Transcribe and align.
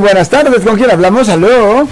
Buenas 0.00 0.30
tardes, 0.30 0.64
¿con 0.64 0.76
quién 0.76 0.92
hablamos? 0.92 1.28
Aló. 1.28 1.84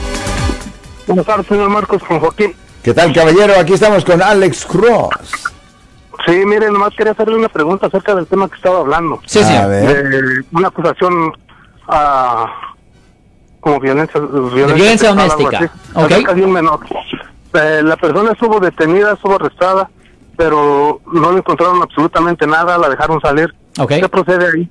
Buenas 1.09 1.27
tardes, 1.27 1.45
señor 1.49 1.69
Marcos, 1.71 2.01
con 2.05 2.21
Joaquín. 2.21 2.55
¿Qué 2.81 2.95
tal, 2.95 3.13
caballero? 3.13 3.55
Aquí 3.59 3.73
estamos 3.73 4.05
con 4.05 4.23
Alex 4.23 4.65
Cross. 4.65 5.11
Sí, 6.25 6.37
mire, 6.47 6.71
nomás 6.71 6.95
quería 6.95 7.15
hacerle 7.15 7.35
una 7.35 7.49
pregunta 7.49 7.89
acerca 7.89 8.15
del 8.15 8.29
tema 8.29 8.49
que 8.49 8.55
estaba 8.55 8.79
hablando. 8.79 9.21
Sí, 9.27 9.43
sí. 9.43 9.53
A 9.57 9.67
ver. 9.67 10.07
Eh, 10.15 10.45
una 10.53 10.69
acusación 10.69 11.33
a 11.89 12.47
como 13.59 13.81
violencia, 13.81 14.21
violencia, 14.21 14.75
violencia 14.75 15.09
doméstica. 15.09 15.73
Acerca 15.97 16.33
de 16.33 16.45
un 16.45 16.53
menor. 16.53 16.79
Eh, 17.55 17.81
la 17.83 17.97
persona 17.97 18.31
estuvo 18.31 18.61
detenida, 18.61 19.15
estuvo 19.15 19.35
arrestada, 19.35 19.91
pero 20.37 21.01
no 21.13 21.33
le 21.33 21.39
encontraron 21.39 21.83
absolutamente 21.83 22.47
nada, 22.47 22.79
la 22.79 22.89
dejaron 22.89 23.21
salir. 23.21 23.53
Okay. 23.77 24.01
¿Qué 24.01 24.09
procede 24.09 24.47
ahí? 24.47 24.71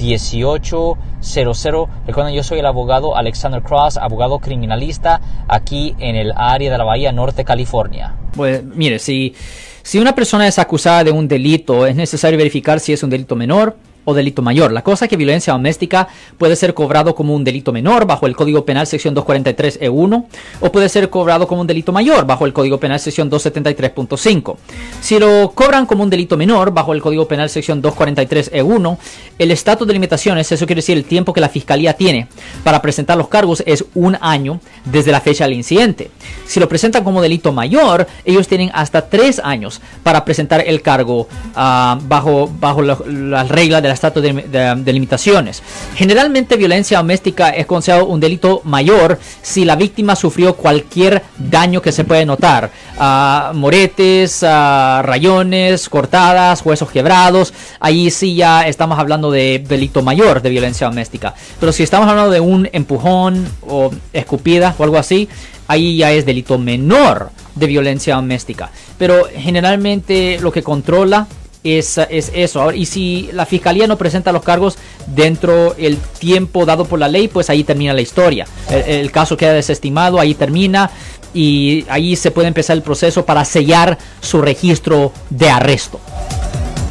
1-800-530-1800. 0.00 1.88
Recuerden, 2.06 2.34
yo 2.34 2.42
soy 2.42 2.58
el 2.58 2.66
abogado 2.66 3.16
Alexander 3.16 3.62
Cross, 3.62 3.96
abogado 3.96 4.38
criminalista 4.38 5.20
aquí 5.48 5.94
en 5.98 6.16
el 6.16 6.32
área 6.36 6.70
de 6.72 6.78
la 6.78 6.84
Bahía 6.84 7.12
Norte, 7.12 7.44
California. 7.44 8.14
Pues 8.32 8.64
mire, 8.64 8.98
si, 8.98 9.34
si 9.82 9.98
una 9.98 10.14
persona 10.14 10.46
es 10.46 10.58
acusada 10.58 11.04
de 11.04 11.10
un 11.10 11.28
delito, 11.28 11.86
es 11.86 11.96
necesario 11.96 12.38
verificar 12.38 12.80
si 12.80 12.92
es 12.92 13.02
un 13.02 13.10
delito 13.10 13.36
menor 13.36 13.76
o 14.04 14.14
delito 14.14 14.42
mayor. 14.42 14.72
La 14.72 14.82
cosa 14.82 15.04
es 15.04 15.08
que 15.08 15.16
violencia 15.16 15.52
doméstica 15.52 16.08
puede 16.38 16.56
ser 16.56 16.74
cobrado 16.74 17.14
como 17.14 17.34
un 17.34 17.44
delito 17.44 17.72
menor 17.72 18.06
bajo 18.06 18.26
el 18.26 18.36
Código 18.36 18.64
Penal 18.64 18.86
sección 18.86 19.14
243E1 19.14 20.24
o 20.60 20.72
puede 20.72 20.88
ser 20.88 21.10
cobrado 21.10 21.46
como 21.46 21.60
un 21.60 21.66
delito 21.66 21.92
mayor 21.92 22.26
bajo 22.26 22.46
el 22.46 22.52
Código 22.52 22.78
Penal 22.78 23.00
sección 23.00 23.30
273.5. 23.30 24.56
Si 25.00 25.18
lo 25.18 25.52
cobran 25.54 25.86
como 25.86 26.02
un 26.02 26.10
delito 26.10 26.36
menor 26.36 26.72
bajo 26.72 26.92
el 26.92 27.00
Código 27.00 27.26
Penal 27.26 27.50
sección 27.50 27.82
243E1, 27.82 28.98
el 29.38 29.50
estatus 29.50 29.86
de 29.86 29.92
limitaciones, 29.92 30.50
eso 30.50 30.66
quiere 30.66 30.80
decir 30.80 30.96
el 30.96 31.04
tiempo 31.04 31.32
que 31.32 31.40
la 31.40 31.48
fiscalía 31.48 31.94
tiene 31.94 32.28
para 32.64 32.82
presentar 32.82 33.16
los 33.16 33.28
cargos 33.28 33.62
es 33.66 33.84
un 33.94 34.16
año 34.20 34.60
desde 34.84 35.12
la 35.12 35.20
fecha 35.20 35.44
del 35.44 35.54
incidente. 35.54 36.10
Si 36.46 36.60
lo 36.60 36.68
presentan 36.68 37.04
como 37.04 37.22
delito 37.22 37.52
mayor, 37.52 38.06
ellos 38.24 38.48
tienen 38.48 38.70
hasta 38.74 39.08
tres 39.08 39.40
años 39.42 39.80
para 40.02 40.24
presentar 40.24 40.64
el 40.66 40.82
cargo 40.82 41.28
uh, 41.54 41.96
bajo, 42.02 42.50
bajo 42.58 42.82
las 42.82 43.48
reglas 43.48 43.82
de 43.82 43.88
la 43.90 43.94
estatus 43.94 44.22
de, 44.22 44.92
limitaciones. 44.92 45.62
Generalmente 45.96 46.56
violencia 46.56 46.98
doméstica 46.98 47.50
es 47.50 47.66
considerado 47.66 48.06
un 48.06 48.20
delito 48.20 48.62
mayor 48.64 49.18
si 49.42 49.64
la 49.64 49.74
víctima 49.74 50.14
sufrió 50.14 50.54
cualquier 50.54 51.22
daño 51.36 51.82
que 51.82 51.90
se 51.90 52.04
puede 52.04 52.24
notar. 52.24 52.70
Uh, 52.96 53.54
moretes, 53.56 54.42
uh, 54.42 55.02
rayones, 55.02 55.88
cortadas, 55.88 56.64
huesos 56.64 56.90
quebrados. 56.90 57.52
Ahí 57.80 58.10
sí 58.10 58.36
ya 58.36 58.66
estamos 58.68 58.98
hablando 58.98 59.30
de 59.30 59.64
delito 59.66 60.02
mayor 60.02 60.40
de 60.40 60.50
violencia 60.50 60.86
doméstica. 60.86 61.34
Pero 61.58 61.72
si 61.72 61.82
estamos 61.82 62.08
hablando 62.08 62.30
de 62.30 62.40
un 62.40 62.68
empujón 62.72 63.48
o 63.66 63.90
escupida 64.12 64.74
o 64.78 64.84
algo 64.84 64.98
así, 64.98 65.28
ahí 65.66 65.96
ya 65.96 66.12
es 66.12 66.24
delito 66.24 66.58
menor 66.58 67.30
de 67.56 67.66
violencia 67.66 68.14
doméstica. 68.14 68.70
Pero 68.98 69.26
generalmente 69.34 70.38
lo 70.40 70.52
que 70.52 70.62
controla 70.62 71.26
es, 71.64 71.98
es 71.98 72.30
eso. 72.34 72.72
Y 72.72 72.86
si 72.86 73.30
la 73.32 73.46
fiscalía 73.46 73.86
no 73.86 73.96
presenta 73.96 74.32
los 74.32 74.42
cargos 74.42 74.78
dentro 75.06 75.74
del 75.74 75.98
tiempo 76.18 76.64
dado 76.66 76.84
por 76.84 76.98
la 76.98 77.08
ley, 77.08 77.28
pues 77.28 77.50
ahí 77.50 77.64
termina 77.64 77.92
la 77.92 78.00
historia. 78.00 78.46
El, 78.70 79.10
caso 79.10 79.36
queda 79.36 79.52
desestimado, 79.52 80.20
ahí 80.20 80.34
termina 80.34 80.90
y 81.34 81.84
ahí 81.88 82.16
se 82.16 82.30
puede 82.30 82.48
empezar 82.48 82.76
el 82.76 82.82
proceso 82.82 83.24
para 83.24 83.44
sellar 83.44 83.98
su 84.20 84.40
registro 84.42 85.12
de 85.30 85.50
arresto. 85.50 86.00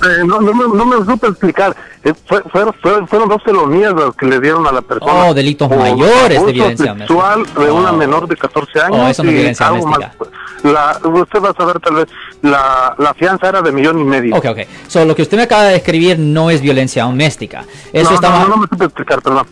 Eh, 0.02 0.24
no, 0.26 0.40
no, 0.40 0.54
no, 0.54 0.86
me 0.86 1.06
supe 1.06 1.28
explicar. 1.28 1.76
Eh, 2.06 2.14
fueron, 2.26 2.74
fueron, 3.08 3.28
dos 3.28 3.44
felonías 3.44 3.92
los 3.92 4.16
que 4.16 4.26
le 4.26 4.40
dieron 4.40 4.66
a 4.66 4.72
la 4.72 4.82
persona. 4.82 5.26
Oh, 5.26 5.34
delitos 5.34 5.70
mayores 5.70 6.46
de 6.46 6.54
violencia 6.54 6.96
sexual 6.98 7.44
de 7.58 7.70
una 7.70 7.92
oh. 7.92 7.98
menor 7.98 8.28
de 8.28 8.38
14 8.38 8.80
años. 8.80 9.00
Oh, 9.02 9.08
eso 9.10 9.24
no 9.24 9.30
es 9.30 9.36
violencia 9.36 9.68
doméstica. 9.68 10.14
La, 10.64 11.00
usted 11.04 11.42
va 11.42 11.50
a 11.50 11.54
saber 11.54 11.80
tal 11.80 11.96
vez, 11.96 12.08
la, 12.42 12.94
la 12.98 13.14
fianza 13.14 13.50
era 13.50 13.62
de 13.62 13.72
millón 13.72 14.00
y 14.00 14.04
medio. 14.04 14.36
Ok, 14.36 14.46
ok. 14.46 14.60
So, 14.88 15.06
lo 15.06 15.16
que 15.16 15.22
usted 15.22 15.38
me 15.38 15.44
acaba 15.44 15.64
de 15.64 15.74
describir 15.74 16.20
no 16.20 16.50
es 16.50 16.62
violencia 16.62 17.04
doméstica. 17.04 17.64
Eso 17.94 18.10
no, 18.10 18.16
estaba... 18.16 18.40
no, 18.40 18.50
no 18.50 18.58
me 18.58 18.68
supe 18.68 18.86
explicar, 18.86 19.22
perdón. 19.22 19.48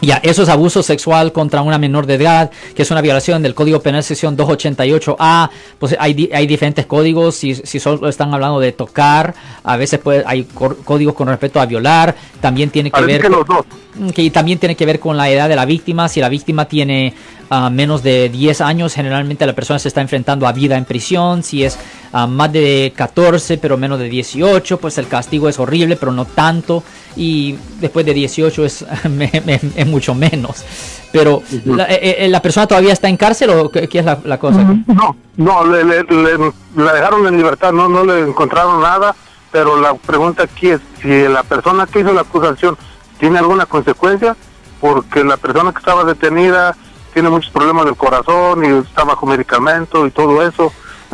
Ya, 0.00 0.16
eso 0.22 0.42
es 0.42 0.48
abuso 0.48 0.82
sexual 0.82 1.32
contra 1.32 1.62
una 1.62 1.78
menor 1.78 2.06
de 2.06 2.14
edad, 2.14 2.50
que 2.74 2.82
es 2.82 2.90
una 2.90 3.00
violación 3.00 3.42
del 3.42 3.54
Código 3.54 3.80
Penal 3.80 4.02
sección 4.02 4.36
288A. 4.36 5.50
Pues 5.78 5.96
hay, 5.98 6.30
hay 6.32 6.46
diferentes 6.46 6.86
códigos, 6.86 7.36
si, 7.36 7.54
si 7.54 7.80
solo 7.80 8.08
están 8.08 8.34
hablando 8.34 8.60
de 8.60 8.72
tocar, 8.72 9.34
a 9.62 9.76
veces 9.76 10.00
puede, 10.00 10.22
hay 10.26 10.44
códigos 10.44 11.14
con 11.14 11.28
respecto 11.28 11.60
a 11.60 11.66
violar, 11.66 12.14
también 12.40 12.70
tiene 12.70 12.90
que 12.90 13.00
ver... 13.00 13.22
Que 13.22 13.28
los 13.28 13.46
dos. 13.46 13.64
Que 14.12 14.28
también 14.30 14.58
tiene 14.58 14.74
que 14.74 14.84
ver 14.84 14.98
con 14.98 15.16
la 15.16 15.30
edad 15.30 15.48
de 15.48 15.54
la 15.54 15.64
víctima. 15.64 16.08
Si 16.08 16.20
la 16.20 16.28
víctima 16.28 16.64
tiene 16.66 17.14
uh, 17.50 17.70
menos 17.70 18.02
de 18.02 18.28
10 18.28 18.60
años, 18.60 18.92
generalmente 18.92 19.46
la 19.46 19.52
persona 19.52 19.78
se 19.78 19.86
está 19.86 20.00
enfrentando 20.00 20.48
a 20.48 20.52
vida 20.52 20.76
en 20.76 20.84
prisión. 20.84 21.44
Si 21.44 21.62
es 21.62 21.78
uh, 22.14 22.26
más 22.26 22.52
de 22.52 22.92
14, 22.96 23.58
pero 23.58 23.76
menos 23.76 23.98
de 23.98 24.08
18, 24.08 24.78
pues 24.78 24.96
el 24.98 25.08
castigo 25.08 25.48
es 25.48 25.58
horrible, 25.58 25.96
pero 25.96 26.12
no 26.12 26.24
tanto. 26.24 26.82
Y 27.16 27.56
después 27.80 28.06
de 28.06 28.14
18 28.14 28.64
es, 28.64 28.86
es 29.76 29.86
mucho 29.86 30.14
menos. 30.14 30.64
Pero, 31.12 31.42
la, 31.64 31.84
eh, 31.84 32.24
eh, 32.24 32.28
la, 32.28 32.42
persona 32.42 32.66
todavía 32.66 32.92
está 32.92 33.08
en 33.08 33.16
cárcel 33.16 33.50
o 33.50 33.70
qué, 33.70 33.88
es 33.92 34.04
la, 34.04 34.18
la, 34.24 34.38
cosa? 34.38 34.64
No, 34.86 35.16
no, 35.36 35.64
le, 35.64 35.84
le, 35.84 36.02
le, 36.02 36.52
la 36.76 36.92
dejaron 36.92 37.26
en 37.28 37.36
libertad, 37.36 37.72
no, 37.72 37.88
no 37.88 38.04
le 38.04 38.20
encontraron 38.20 38.80
nada. 38.80 39.14
Pero 39.52 39.80
la 39.80 39.94
pregunta 39.94 40.42
aquí 40.42 40.70
es 40.70 40.80
si 41.00 41.28
la 41.28 41.44
persona 41.44 41.86
que 41.86 42.00
hizo 42.00 42.12
la 42.12 42.22
acusación 42.22 42.76
tiene 43.20 43.38
alguna 43.38 43.66
consecuencia, 43.66 44.36
porque 44.80 45.22
la 45.22 45.36
persona 45.36 45.70
que 45.70 45.78
estaba 45.78 46.02
detenida 46.02 46.76
tiene 47.12 47.30
muchos 47.30 47.52
problemas 47.52 47.84
del 47.84 47.94
corazón 47.94 48.64
y 48.64 48.84
está 48.84 49.04
bajo 49.04 49.24
medicamento 49.26 50.08
y 50.08 50.10
todo 50.10 50.42
eso. 50.42 50.72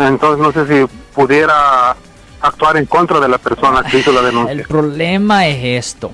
Entonces 0.09 0.39
no 0.39 0.53
sé 0.53 0.67
si 0.67 0.93
pudiera 1.15 1.97
actuar 2.41 2.77
en 2.77 2.87
contra 2.87 3.21
de 3.21 3.29
la 3.29 3.39
persona 3.39 3.83
que 3.83 3.99
hizo 3.99 4.13
la 4.13 4.23
denuncia. 4.27 4.53
El 4.53 4.65
problema 4.65 5.47
es 5.47 5.87
esto. 5.87 6.13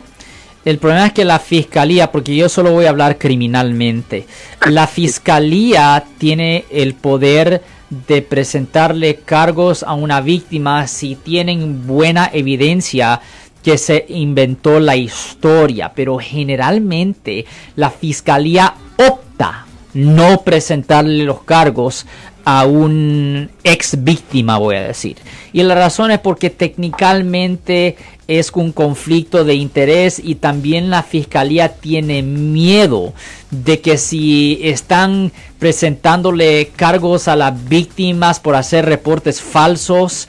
El 0.64 0.78
problema 0.78 1.06
es 1.06 1.12
que 1.12 1.24
la 1.24 1.38
fiscalía, 1.38 2.10
porque 2.10 2.34
yo 2.34 2.48
solo 2.48 2.72
voy 2.72 2.86
a 2.86 2.90
hablar 2.90 3.18
criminalmente, 3.18 4.26
la 4.66 4.86
fiscalía 4.88 6.02
tiene 6.18 6.64
el 6.70 6.94
poder 6.94 7.62
de 7.88 8.20
presentarle 8.20 9.20
cargos 9.20 9.84
a 9.84 9.94
una 9.94 10.20
víctima 10.20 10.88
si 10.88 11.14
tienen 11.14 11.86
buena 11.86 12.28
evidencia 12.32 13.20
que 13.62 13.78
se 13.78 14.06
inventó 14.08 14.80
la 14.80 14.96
historia, 14.96 15.92
pero 15.94 16.18
generalmente 16.18 17.46
la 17.76 17.90
fiscalía 17.90 18.74
opta 18.96 19.66
no 19.94 20.42
presentarle 20.42 21.24
los 21.24 21.42
cargos 21.42 22.06
a 22.46 22.64
un 22.64 23.50
ex 23.64 24.04
víctima, 24.04 24.56
voy 24.58 24.76
a 24.76 24.82
decir. 24.82 25.16
Y 25.52 25.64
la 25.64 25.74
razón 25.74 26.12
es 26.12 26.20
porque 26.20 26.48
técnicamente 26.48 27.96
es 28.28 28.52
un 28.52 28.70
conflicto 28.70 29.44
de 29.44 29.56
interés 29.56 30.20
y 30.22 30.36
también 30.36 30.88
la 30.88 31.02
fiscalía 31.02 31.74
tiene 31.74 32.22
miedo 32.22 33.12
de 33.50 33.80
que 33.80 33.98
si 33.98 34.60
están 34.62 35.32
presentándole 35.58 36.68
cargos 36.76 37.26
a 37.26 37.34
las 37.34 37.68
víctimas 37.68 38.38
por 38.38 38.54
hacer 38.54 38.86
reportes 38.86 39.40
falsos, 39.40 40.28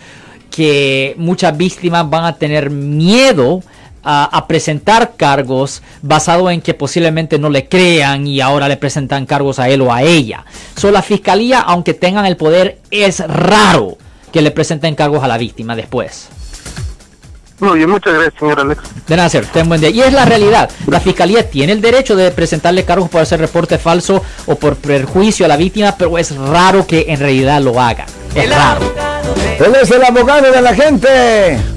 que 0.50 1.14
muchas 1.20 1.56
víctimas 1.56 2.10
van 2.10 2.26
a 2.26 2.38
tener 2.38 2.72
miedo 2.72 3.62
a, 4.10 4.48
presentar 4.48 5.14
cargos 5.18 5.82
basado 6.02 6.50
en 6.50 6.62
que 6.62 6.74
posiblemente 6.74 7.38
no 7.38 7.50
le 7.50 7.68
crean 7.68 8.26
y 8.26 8.40
ahora 8.40 8.70
le 8.70 8.78
presentan 8.78 9.26
cargos 9.26 9.60
a 9.60 9.68
él 9.68 9.82
o 9.82 9.94
a 9.94 10.02
ella. 10.02 10.46
So, 10.78 10.92
la 10.92 11.02
fiscalía, 11.02 11.60
aunque 11.60 11.94
tengan 11.94 12.26
el 12.26 12.38
poder, 12.38 12.80
es 12.90 13.20
raro 13.28 13.98
que 14.32 14.42
le 14.42 14.52
presenten 14.52 14.96
cargos 14.96 15.24
a 15.24 15.28
la 15.28 15.38
víctima 15.38 15.76
después. 15.76 16.30
Muy 17.60 17.80
bien, 17.80 17.90
muchas 17.90 18.14
gracias, 18.14 18.36
señor 18.40 18.60
Alex. 18.60 18.82
De 19.08 19.16
nada, 19.18 19.30
señor. 19.30 19.48
Ten 19.48 19.68
buen 19.68 19.82
día. 19.82 19.90
Y 19.90 20.00
es 20.00 20.14
la 20.14 20.26
realidad. 20.26 20.70
La 20.86 21.00
fiscalía 21.00 21.50
tiene 21.50 21.74
el 21.74 21.82
derecho 21.82 22.16
de 22.16 22.32
presentarle 22.32 22.86
cargos 22.86 23.10
por 23.10 23.22
hacer 23.22 23.40
reporte 23.40 23.78
falso 23.78 24.24
o 24.46 24.56
por 24.56 24.76
perjuicio 24.76 25.46
a 25.46 25.50
la 25.50 25.58
víctima, 25.58 25.96
pero 25.98 26.18
es 26.18 26.36
raro 26.36 26.86
que 26.86 27.06
en 27.10 27.20
realidad 27.20 27.60
lo 27.62 27.82
haga. 27.82 28.06
Es 28.36 28.50
raro. 28.50 28.82
Él 29.60 29.76
es 29.82 29.90
el 29.90 30.04
abogado 30.04 30.52
de 30.52 30.62
la 30.62 30.76
gente. 30.76 31.77